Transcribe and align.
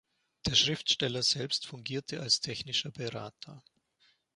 Der 0.47 0.55
Schriftsteller 0.55 1.21
selbst 1.21 1.67
fungierte 1.67 2.21
als 2.21 2.39
technischer 2.41 2.89
Berater. 2.89 3.61